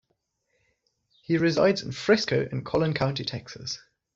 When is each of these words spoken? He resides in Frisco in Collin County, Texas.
He 1.21 1.37
resides 1.37 1.83
in 1.83 1.91
Frisco 1.91 2.47
in 2.51 2.63
Collin 2.63 2.95
County, 2.95 3.23
Texas. 3.23 3.79